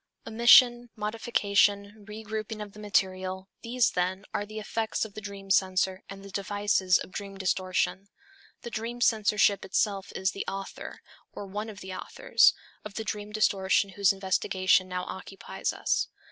Omission, 0.25 0.89
modification, 0.95 2.03
regrouping 2.07 2.59
of 2.59 2.73
the 2.73 2.79
material, 2.79 3.49
these, 3.61 3.91
then, 3.91 4.25
are 4.33 4.47
the 4.47 4.57
effects 4.57 5.05
of 5.05 5.13
the 5.13 5.21
dream 5.21 5.51
censor 5.51 6.01
and 6.09 6.23
the 6.23 6.31
devices 6.31 6.97
of 6.97 7.11
dream 7.11 7.37
distortion. 7.37 8.07
The 8.63 8.71
dream 8.71 8.99
censorship 9.01 9.63
itself 9.63 10.11
is 10.15 10.31
the 10.31 10.45
author, 10.47 11.01
or 11.33 11.45
one 11.45 11.69
of 11.69 11.81
the 11.81 11.93
authors, 11.93 12.55
of 12.83 12.95
the 12.95 13.03
dream 13.03 13.31
distortion 13.31 13.91
whose 13.91 14.11
investigation 14.11 14.87
now 14.87 15.03
occupies 15.03 15.71
us. 15.71 16.07